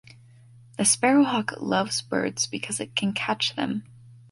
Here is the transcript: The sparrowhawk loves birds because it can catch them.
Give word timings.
The 0.77 0.83
sparrowhawk 0.85 1.61
loves 1.61 2.01
birds 2.01 2.47
because 2.47 2.79
it 2.79 2.95
can 2.95 3.13
catch 3.13 3.55
them. 3.55 3.83